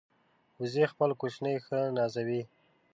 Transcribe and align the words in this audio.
وزې 0.59 0.83
خپل 0.91 1.09
کوچني 1.21 1.55
ښه 1.65 1.79
نازوي 1.97 2.41